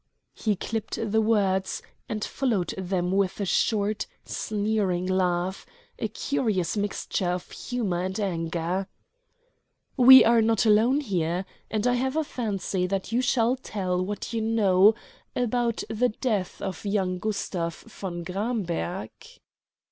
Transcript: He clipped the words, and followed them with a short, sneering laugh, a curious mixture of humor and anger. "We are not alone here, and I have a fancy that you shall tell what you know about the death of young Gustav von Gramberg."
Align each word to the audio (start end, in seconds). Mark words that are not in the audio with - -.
He 0.33 0.55
clipped 0.55 0.95
the 1.11 1.21
words, 1.21 1.83
and 2.09 2.23
followed 2.25 2.69
them 2.75 3.11
with 3.11 3.39
a 3.39 3.45
short, 3.45 4.07
sneering 4.25 5.05
laugh, 5.05 5.63
a 5.99 6.07
curious 6.07 6.75
mixture 6.75 7.27
of 7.29 7.51
humor 7.51 8.01
and 8.01 8.19
anger. 8.19 8.87
"We 9.95 10.25
are 10.25 10.41
not 10.41 10.65
alone 10.65 11.01
here, 11.01 11.45
and 11.69 11.85
I 11.85 11.93
have 11.93 12.15
a 12.17 12.23
fancy 12.23 12.87
that 12.87 13.11
you 13.11 13.21
shall 13.21 13.55
tell 13.55 14.03
what 14.03 14.33
you 14.33 14.41
know 14.41 14.95
about 15.35 15.83
the 15.87 16.09
death 16.09 16.63
of 16.63 16.83
young 16.83 17.19
Gustav 17.19 17.81
von 17.81 18.23
Gramberg." 18.23 19.11